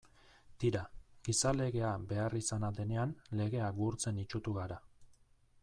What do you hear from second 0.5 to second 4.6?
Tira, gizalegea beharrizana denean legea gurtzen itsutu